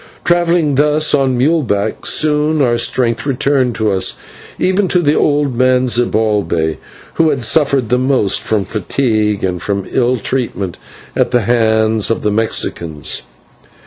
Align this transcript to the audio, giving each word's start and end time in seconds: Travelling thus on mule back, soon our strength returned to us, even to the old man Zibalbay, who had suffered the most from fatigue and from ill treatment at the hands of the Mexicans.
Travelling 0.23 0.73
thus 0.73 1.13
on 1.13 1.37
mule 1.37 1.61
back, 1.61 2.07
soon 2.07 2.59
our 2.59 2.79
strength 2.79 3.23
returned 3.23 3.75
to 3.75 3.91
us, 3.91 4.17
even 4.57 4.87
to 4.87 4.99
the 4.99 5.13
old 5.13 5.55
man 5.55 5.85
Zibalbay, 5.87 6.77
who 7.13 7.29
had 7.29 7.43
suffered 7.43 7.89
the 7.89 7.99
most 7.99 8.41
from 8.41 8.65
fatigue 8.65 9.43
and 9.43 9.61
from 9.61 9.85
ill 9.91 10.17
treatment 10.17 10.79
at 11.15 11.29
the 11.29 11.41
hands 11.41 12.09
of 12.09 12.23
the 12.23 12.31
Mexicans. 12.31 13.21